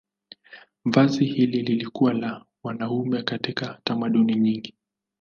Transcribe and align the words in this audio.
Vazi 0.85 1.25
hili 1.25 1.61
lilikuwa 1.63 2.13
la 2.13 2.45
wanaume 2.63 3.23
katika 3.23 3.79
tamaduni 3.83 4.35
nyingi. 4.35 4.73